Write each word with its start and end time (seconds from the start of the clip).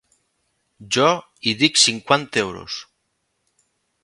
Jo 0.97 1.05
hi 1.49 1.53
dic 1.61 1.79
cinquanta 1.83 2.43
euros. 2.47 2.79